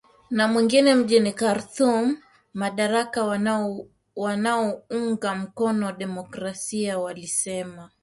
[0.29, 2.17] na mwingine mjini Khartoum,
[2.53, 7.89] madaktari wanaounga mkono demokrasia walisema